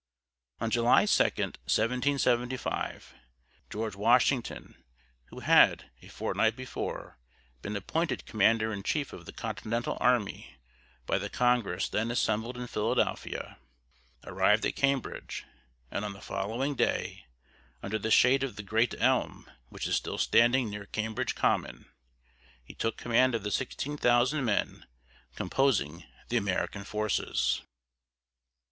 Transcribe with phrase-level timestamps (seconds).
[0.59, 3.13] On July 2, 1775,
[3.69, 4.83] George Washington,
[5.25, 7.19] who had, a fortnight before,
[7.61, 10.57] been appointed commander in chief of the Continental army
[11.05, 13.59] by the Congress then assembled in Philadelphia,
[14.23, 15.45] arrived at Cambridge,
[15.91, 17.27] and on the following day,
[17.83, 21.85] under the shade of the great elm which is still standing near Cambridge Common,
[22.63, 24.87] he took command of the sixteen thousand men
[25.35, 27.61] composing the American forces.